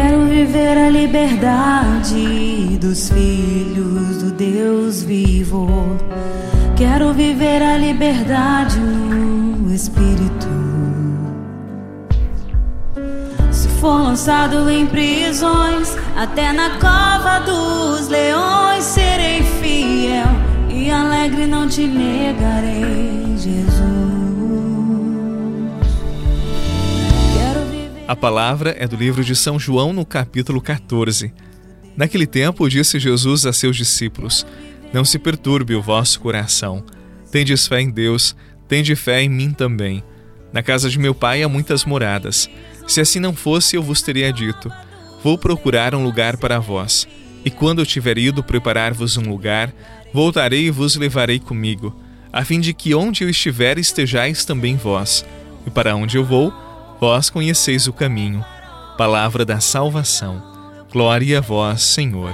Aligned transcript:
Quero 0.00 0.26
viver 0.26 0.78
a 0.78 0.90
liberdade 0.90 2.78
dos 2.80 3.10
filhos 3.10 4.22
do 4.22 4.30
Deus 4.30 5.02
vivo. 5.02 5.66
Quero 6.76 7.12
viver 7.12 7.60
a 7.60 7.76
liberdade 7.76 8.78
no 8.78 9.74
Espírito. 9.74 10.46
Se 13.50 13.66
for 13.80 14.00
lançado 14.00 14.70
em 14.70 14.86
prisões, 14.86 15.96
até 16.16 16.52
na 16.52 16.78
cova 16.78 17.40
dos 17.40 18.06
leões, 18.06 18.84
serei 18.84 19.42
fiel 19.42 20.28
e 20.68 20.92
alegre 20.92 21.44
não 21.44 21.66
te 21.66 21.88
negarei, 21.88 23.36
Jesus. 23.36 23.97
A 28.08 28.16
palavra 28.16 28.74
é 28.78 28.88
do 28.88 28.96
livro 28.96 29.22
de 29.22 29.36
São 29.36 29.60
João, 29.60 29.92
no 29.92 30.02
capítulo 30.02 30.62
14. 30.62 31.30
Naquele 31.94 32.26
tempo, 32.26 32.66
disse 32.66 32.98
Jesus 32.98 33.44
a 33.44 33.52
seus 33.52 33.76
discípulos: 33.76 34.46
Não 34.94 35.04
se 35.04 35.18
perturbe 35.18 35.74
o 35.74 35.82
vosso 35.82 36.18
coração. 36.18 36.82
Tendes 37.30 37.66
fé 37.66 37.82
em 37.82 37.90
Deus, 37.90 38.34
tende 38.66 38.96
fé 38.96 39.22
em 39.22 39.28
mim 39.28 39.50
também. 39.50 40.02
Na 40.54 40.62
casa 40.62 40.88
de 40.88 40.98
meu 40.98 41.14
pai 41.14 41.42
há 41.42 41.50
muitas 41.50 41.84
moradas. 41.84 42.48
Se 42.86 42.98
assim 42.98 43.20
não 43.20 43.34
fosse, 43.34 43.76
eu 43.76 43.82
vos 43.82 44.00
teria 44.00 44.32
dito: 44.32 44.72
Vou 45.22 45.36
procurar 45.36 45.94
um 45.94 46.02
lugar 46.02 46.38
para 46.38 46.58
vós. 46.58 47.06
E 47.44 47.50
quando 47.50 47.80
eu 47.80 47.86
tiver 47.86 48.16
ido 48.16 48.42
preparar-vos 48.42 49.18
um 49.18 49.28
lugar, 49.28 49.70
voltarei 50.14 50.68
e 50.68 50.70
vos 50.70 50.96
levarei 50.96 51.38
comigo, 51.38 51.94
a 52.32 52.42
fim 52.42 52.58
de 52.58 52.72
que 52.72 52.94
onde 52.94 53.22
eu 53.22 53.28
estiver 53.28 53.76
estejais 53.78 54.46
também 54.46 54.76
vós. 54.76 55.26
E 55.66 55.70
para 55.70 55.94
onde 55.94 56.16
eu 56.16 56.24
vou, 56.24 56.67
Vós 57.00 57.30
conheceis 57.30 57.86
o 57.86 57.92
caminho, 57.92 58.44
palavra 58.96 59.44
da 59.44 59.60
salvação. 59.60 60.42
Glória 60.92 61.38
a 61.38 61.40
vós, 61.40 61.80
Senhor. 61.82 62.32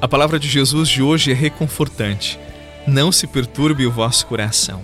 A 0.00 0.06
palavra 0.06 0.38
de 0.38 0.48
Jesus 0.48 0.88
de 0.88 1.02
hoje 1.02 1.32
é 1.32 1.34
reconfortante. 1.34 2.38
Não 2.86 3.10
se 3.10 3.26
perturbe 3.26 3.84
o 3.84 3.90
vosso 3.90 4.26
coração. 4.26 4.80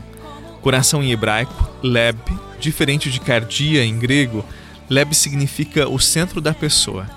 Coração 0.61 1.05
em 1.05 1.13
hebraico, 1.13 1.71
leb, 1.81 2.19
diferente 2.59 3.09
de 3.09 3.21
cardia 3.21 3.85
em 3.85 3.97
grego, 3.97 4.45
leb 4.91 5.15
significa 5.15 5.89
o 5.89 6.01
centro 6.01 6.41
da 6.41 6.53
pessoa, 6.53 7.09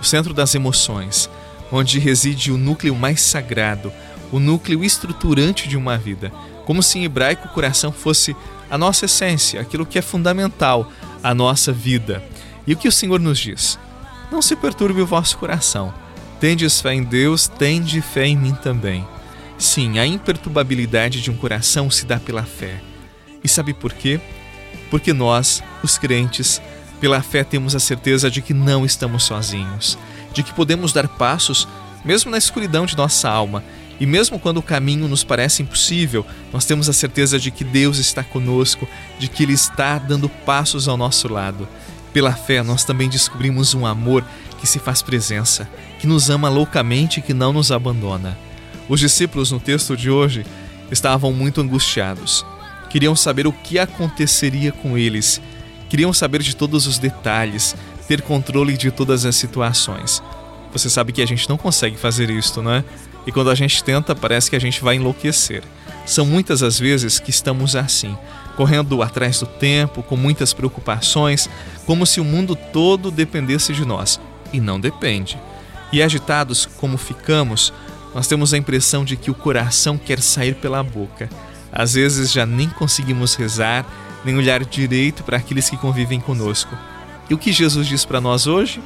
o 0.00 0.04
centro 0.04 0.32
das 0.32 0.54
emoções, 0.54 1.28
onde 1.70 1.98
reside 1.98 2.50
o 2.50 2.56
núcleo 2.56 2.94
mais 2.94 3.20
sagrado, 3.20 3.92
o 4.32 4.40
núcleo 4.40 4.82
estruturante 4.82 5.68
de 5.68 5.76
uma 5.76 5.98
vida. 5.98 6.32
Como 6.64 6.82
se 6.82 7.00
em 7.00 7.04
hebraico 7.04 7.48
o 7.48 7.52
coração 7.52 7.92
fosse 7.92 8.34
a 8.70 8.78
nossa 8.78 9.04
essência, 9.04 9.60
aquilo 9.60 9.84
que 9.84 9.98
é 9.98 10.02
fundamental 10.02 10.90
à 11.22 11.34
nossa 11.34 11.70
vida. 11.70 12.24
E 12.66 12.72
o 12.72 12.78
que 12.78 12.88
o 12.88 12.92
Senhor 12.92 13.20
nos 13.20 13.38
diz? 13.38 13.78
Não 14.30 14.40
se 14.40 14.56
perturbe 14.56 15.02
o 15.02 15.06
vosso 15.06 15.36
coração. 15.36 15.92
Tendes 16.42 16.80
fé 16.80 16.92
em 16.92 17.04
Deus, 17.04 17.46
tende 17.46 18.00
fé 18.00 18.26
em 18.26 18.36
mim 18.36 18.52
também. 18.52 19.06
Sim, 19.56 20.00
a 20.00 20.04
imperturbabilidade 20.04 21.22
de 21.22 21.30
um 21.30 21.36
coração 21.36 21.88
se 21.88 22.04
dá 22.04 22.18
pela 22.18 22.42
fé. 22.42 22.82
E 23.44 23.48
sabe 23.48 23.72
por 23.72 23.92
quê? 23.92 24.20
Porque 24.90 25.12
nós, 25.12 25.62
os 25.84 25.96
crentes, 25.96 26.60
pela 27.00 27.22
fé 27.22 27.44
temos 27.44 27.76
a 27.76 27.78
certeza 27.78 28.28
de 28.28 28.42
que 28.42 28.52
não 28.52 28.84
estamos 28.84 29.22
sozinhos, 29.22 29.96
de 30.32 30.42
que 30.42 30.52
podemos 30.52 30.92
dar 30.92 31.06
passos 31.06 31.68
mesmo 32.04 32.28
na 32.28 32.38
escuridão 32.38 32.86
de 32.86 32.96
nossa 32.96 33.30
alma, 33.30 33.62
e 34.00 34.04
mesmo 34.04 34.36
quando 34.36 34.56
o 34.56 34.62
caminho 34.64 35.06
nos 35.06 35.22
parece 35.22 35.62
impossível, 35.62 36.26
nós 36.52 36.64
temos 36.64 36.88
a 36.88 36.92
certeza 36.92 37.38
de 37.38 37.52
que 37.52 37.62
Deus 37.62 37.98
está 37.98 38.24
conosco, 38.24 38.88
de 39.16 39.28
que 39.28 39.44
Ele 39.44 39.52
está 39.52 39.96
dando 39.96 40.28
passos 40.28 40.88
ao 40.88 40.96
nosso 40.96 41.28
lado. 41.32 41.68
Pela 42.12 42.32
fé, 42.32 42.64
nós 42.64 42.84
também 42.84 43.08
descobrimos 43.08 43.74
um 43.74 43.86
amor 43.86 44.24
que 44.62 44.66
se 44.68 44.78
faz 44.78 45.02
presença, 45.02 45.68
que 45.98 46.06
nos 46.06 46.30
ama 46.30 46.48
loucamente 46.48 47.18
e 47.18 47.22
que 47.22 47.34
não 47.34 47.52
nos 47.52 47.72
abandona. 47.72 48.38
Os 48.88 49.00
discípulos 49.00 49.50
no 49.50 49.58
texto 49.58 49.96
de 49.96 50.08
hoje 50.08 50.46
estavam 50.88 51.32
muito 51.32 51.60
angustiados. 51.60 52.46
Queriam 52.88 53.16
saber 53.16 53.44
o 53.44 53.52
que 53.52 53.76
aconteceria 53.76 54.70
com 54.70 54.96
eles. 54.96 55.42
Queriam 55.88 56.12
saber 56.12 56.42
de 56.42 56.54
todos 56.54 56.86
os 56.86 56.96
detalhes, 56.96 57.74
ter 58.06 58.22
controle 58.22 58.76
de 58.76 58.92
todas 58.92 59.26
as 59.26 59.34
situações. 59.34 60.22
Você 60.72 60.88
sabe 60.88 61.10
que 61.12 61.22
a 61.22 61.26
gente 61.26 61.48
não 61.48 61.58
consegue 61.58 61.96
fazer 61.96 62.30
isto, 62.30 62.62
não 62.62 62.70
é? 62.70 62.84
E 63.26 63.32
quando 63.32 63.50
a 63.50 63.56
gente 63.56 63.82
tenta, 63.82 64.14
parece 64.14 64.48
que 64.48 64.54
a 64.54 64.60
gente 64.60 64.80
vai 64.80 64.94
enlouquecer. 64.94 65.64
São 66.06 66.24
muitas 66.24 66.62
as 66.62 66.78
vezes 66.78 67.18
que 67.18 67.30
estamos 67.30 67.74
assim, 67.74 68.16
correndo 68.56 69.02
atrás 69.02 69.40
do 69.40 69.46
tempo, 69.46 70.04
com 70.04 70.16
muitas 70.16 70.52
preocupações, 70.52 71.50
como 71.84 72.06
se 72.06 72.20
o 72.20 72.24
mundo 72.24 72.54
todo 72.54 73.10
dependesse 73.10 73.72
de 73.72 73.84
nós 73.84 74.20
e 74.52 74.60
não 74.60 74.80
depende. 74.80 75.38
E 75.92 76.02
agitados 76.02 76.66
como 76.66 76.96
ficamos, 76.96 77.72
nós 78.14 78.26
temos 78.26 78.52
a 78.52 78.58
impressão 78.58 79.04
de 79.04 79.16
que 79.16 79.30
o 79.30 79.34
coração 79.34 79.96
quer 79.98 80.20
sair 80.20 80.54
pela 80.54 80.82
boca. 80.82 81.28
Às 81.72 81.94
vezes 81.94 82.30
já 82.30 82.44
nem 82.44 82.68
conseguimos 82.68 83.34
rezar, 83.34 83.86
nem 84.24 84.36
olhar 84.36 84.64
direito 84.64 85.22
para 85.24 85.38
aqueles 85.38 85.68
que 85.70 85.76
convivem 85.76 86.20
conosco. 86.20 86.76
E 87.28 87.34
o 87.34 87.38
que 87.38 87.52
Jesus 87.52 87.86
diz 87.86 88.04
para 88.04 88.20
nós 88.20 88.46
hoje? 88.46 88.82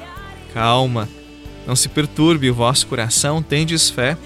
Calma, 0.54 1.09
não 1.66 1.75
se 1.75 1.88
perturbe 1.88 2.48
o 2.48 2.54
vosso 2.54 2.87
coração, 2.87 3.43
tendes 3.43 3.91
fé. 3.91 4.16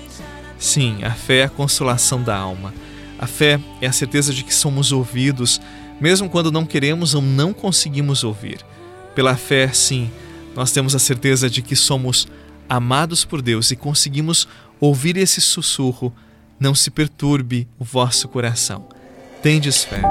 Sim, 0.59 1.03
a 1.03 1.11
fé 1.11 1.39
é 1.39 1.45
a 1.45 1.49
consolação 1.49 2.22
da 2.22 2.37
alma. 2.37 2.75
A 3.19 3.27
fé 3.27 3.59
é 3.81 3.87
a 3.87 3.93
certeza 3.93 4.33
de 4.33 4.45
que 4.45 4.55
somos 4.55 4.93
ouvidos, 4.93 5.61
mesmo 6.01 6.28
quando 6.28 6.53
não 6.53 6.67
queremos 6.67 7.15
ou 7.15 7.22
não 7.22 7.53
conseguimos 7.55 8.25
ouvir. 8.25 8.59
Pela 9.15 9.37
fé, 9.37 9.69
sim, 9.72 10.11
nós 10.55 10.72
temos 10.72 10.94
a 10.94 10.99
certeza 10.99 11.49
de 11.49 11.62
que 11.62 11.77
somos 11.77 12.27
amados 12.69 13.25
por 13.25 13.43
Deus 13.43 13.71
e 13.71 13.77
conseguimos 13.77 14.47
ouvir 14.81 15.16
esse 15.16 15.41
sussurro: 15.41 16.12
Não 16.59 16.75
se 16.75 16.91
perturbe 16.91 17.69
o 17.78 17.84
vosso 17.84 18.28
coração. 18.28 18.89
Tendes 19.42 19.84
fé. 19.84 20.03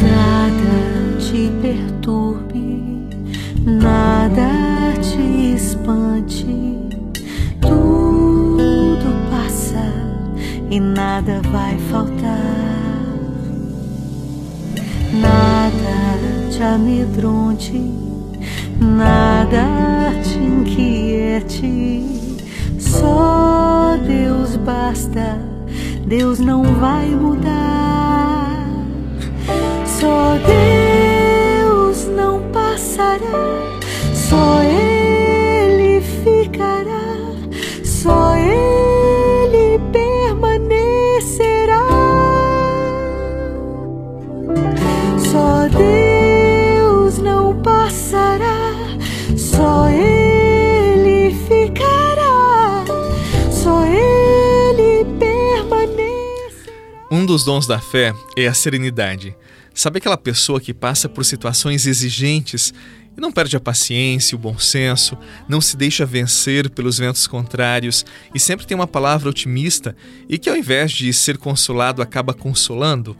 Nada 0.00 1.18
te 1.18 1.50
perturbe, 1.60 3.08
nada 3.64 4.94
te 5.00 5.54
espante 5.54 6.01
e 10.72 10.80
nada 10.80 11.42
vai 11.52 11.76
faltar. 11.90 12.38
Nada 15.12 16.48
te 16.50 16.62
amedronte, 16.62 17.78
nada 18.80 19.66
te 20.22 20.38
inquiete. 20.38 22.06
Só 22.78 23.98
Deus 24.06 24.56
basta, 24.56 25.38
Deus 26.06 26.38
não 26.38 26.62
vai 26.76 27.06
mudar. 27.08 28.56
Só 29.84 30.38
Deus 30.46 30.71
dos 57.26 57.44
dons 57.44 57.66
da 57.66 57.78
fé 57.78 58.14
é 58.36 58.46
a 58.46 58.54
serenidade. 58.54 59.36
Sabe 59.74 59.98
aquela 59.98 60.16
pessoa 60.16 60.60
que 60.60 60.74
passa 60.74 61.08
por 61.08 61.24
situações 61.24 61.86
exigentes 61.86 62.72
e 63.16 63.20
não 63.20 63.30
perde 63.30 63.56
a 63.56 63.60
paciência, 63.60 64.36
o 64.36 64.38
bom 64.38 64.58
senso, 64.58 65.16
não 65.48 65.60
se 65.60 65.76
deixa 65.76 66.06
vencer 66.06 66.70
pelos 66.70 66.98
ventos 66.98 67.26
contrários 67.26 68.04
e 68.34 68.40
sempre 68.40 68.66
tem 68.66 68.74
uma 68.74 68.86
palavra 68.86 69.28
otimista 69.28 69.94
e 70.28 70.38
que, 70.38 70.48
ao 70.48 70.56
invés 70.56 70.92
de 70.92 71.12
ser 71.12 71.38
consolado, 71.38 72.00
acaba 72.00 72.32
consolando? 72.32 73.16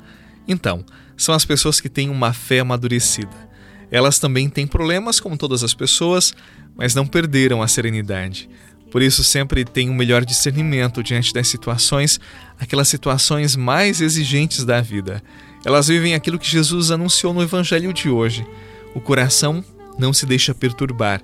Então, 0.49 0.85
são 1.17 1.35
as 1.35 1.45
pessoas 1.45 1.81
que 1.81 1.89
têm 1.89 2.09
uma 2.09 2.33
fé 2.33 2.61
amadurecida. 2.61 3.51
Elas 3.91 4.19
também 4.19 4.49
têm 4.49 4.67
problemas, 4.67 5.21
como 5.21 5.37
todas 5.37 5.63
as 5.63 5.75
pessoas, 5.75 6.33
mas 6.75 6.95
não 6.95 7.07
perderam 7.07 7.63
a 7.63 7.69
serenidade. 7.69 8.49
Por 8.93 9.01
isso, 9.01 9.25
sempre 9.25 9.65
têm 9.65 9.89
um 9.89 9.95
melhor 9.95 10.23
discernimento 10.23 11.03
diante 11.03 11.33
das 11.33 11.49
situações, 11.49 12.21
aquelas 12.61 12.89
situações 12.89 13.57
mais 13.57 14.03
exigentes 14.03 14.67
da 14.67 14.83
vida. 14.83 15.23
Elas 15.65 15.89
vivem 15.89 16.15
aquilo 16.15 16.39
que 16.39 16.49
Jesus 16.49 16.91
anunciou 16.91 17.33
no 17.33 17.43
Evangelho 17.43 17.91
de 17.91 18.11
hoje. 18.11 18.47
O 18.95 19.01
coração 19.01 19.65
não 19.99 20.13
se 20.13 20.27
deixa 20.27 20.55
perturbar, 20.55 21.23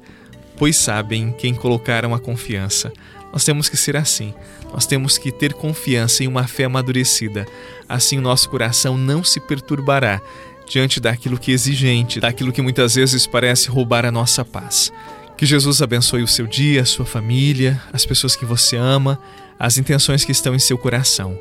pois 0.57 0.77
sabem 0.77 1.31
quem 1.37 1.55
colocaram 1.55 2.15
a 2.15 2.19
confiança. 2.19 2.91
Nós 3.31 3.45
temos 3.45 3.69
que 3.69 3.77
ser 3.77 3.97
assim. 3.97 4.33
Nós 4.73 4.87
temos 4.87 5.19
que 5.19 5.31
ter 5.31 5.53
confiança 5.53 6.25
em 6.25 6.27
uma 6.27 6.47
fé 6.47 6.65
amadurecida. 6.65 7.47
Assim, 7.87 8.17
o 8.17 8.23
nosso 8.23 8.49
coração 8.49 8.97
não 8.97 9.23
se 9.23 9.41
perturbará 9.41 10.23
diante 10.67 11.01
daquilo 11.01 11.39
que 11.39 11.51
é 11.51 11.55
exigente, 11.55 12.21
daquilo 12.21 12.53
que 12.53 12.63
muitas 12.63 12.95
vezes 12.95 13.27
parece 13.27 13.69
roubar 13.69 14.07
a 14.07 14.13
nossa 14.13 14.43
paz. 14.45 14.91
Que 15.39 15.47
Jesus 15.47 15.81
abençoe 15.81 16.25
o 16.25 16.27
seu 16.27 16.49
dia, 16.49 16.83
a 16.83 16.85
sua 16.85 17.07
família, 17.07 17.81
as 17.93 18.05
pessoas 18.05 18.35
que 18.35 18.45
você 18.45 18.77
ama, 18.77 19.21
as 19.57 19.79
intenções 19.79 20.25
que 20.25 20.33
estão 20.33 20.53
em 20.53 20.59
seu 20.59 20.77
coração. 20.77 21.39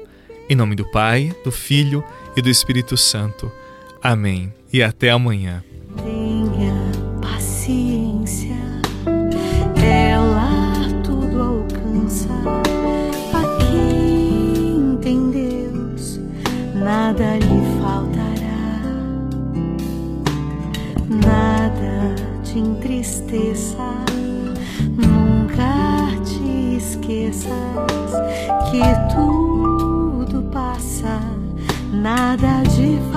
Em 0.47 0.55
nome 0.55 0.75
do 0.75 0.85
Pai, 0.91 1.35
do 1.44 1.51
Filho 1.51 2.03
e 2.35 2.41
do 2.41 2.47
Espírito 2.47 2.95
Santo. 2.95 3.51
Amém. 4.01 4.53
E 4.71 4.83
até 4.83 5.09
amanhã. 5.09 5.63
nada 16.88 17.38
lhe 17.38 17.46
te 22.57 22.59
entristeça, 22.59 23.94
nunca 24.98 26.09
te 26.24 26.77
esqueças 26.77 27.51
que 28.71 28.81
tudo 29.13 30.42
passa, 30.51 31.19
nada 31.92 32.63
de 32.63 32.98
faltar. 33.12 33.16